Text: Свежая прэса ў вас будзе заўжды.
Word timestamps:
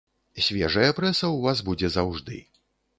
Свежая 0.45 0.89
прэса 1.01 1.25
ў 1.35 1.47
вас 1.47 1.57
будзе 1.71 1.95
заўжды. 2.01 2.45